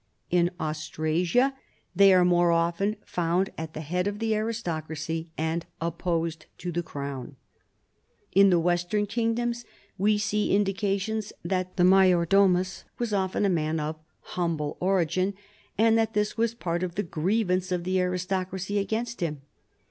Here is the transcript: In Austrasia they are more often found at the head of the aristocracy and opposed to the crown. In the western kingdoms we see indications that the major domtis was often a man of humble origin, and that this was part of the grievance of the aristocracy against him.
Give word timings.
In 0.31 0.49
Austrasia 0.59 1.55
they 1.95 2.11
are 2.11 2.25
more 2.25 2.51
often 2.51 2.95
found 3.05 3.51
at 3.55 3.75
the 3.75 3.81
head 3.81 4.07
of 4.07 4.17
the 4.17 4.33
aristocracy 4.35 5.29
and 5.37 5.67
opposed 5.79 6.47
to 6.57 6.71
the 6.71 6.81
crown. 6.81 7.35
In 8.31 8.49
the 8.49 8.57
western 8.59 9.05
kingdoms 9.05 9.63
we 9.99 10.17
see 10.17 10.55
indications 10.55 11.33
that 11.45 11.77
the 11.77 11.83
major 11.83 12.25
domtis 12.25 12.83
was 12.97 13.13
often 13.13 13.45
a 13.45 13.47
man 13.47 13.79
of 13.79 13.95
humble 14.21 14.75
origin, 14.79 15.35
and 15.77 15.95
that 15.99 16.15
this 16.15 16.35
was 16.35 16.55
part 16.55 16.81
of 16.81 16.95
the 16.95 17.03
grievance 17.03 17.71
of 17.71 17.83
the 17.83 17.99
aristocracy 18.01 18.79
against 18.79 19.21
him. 19.21 19.43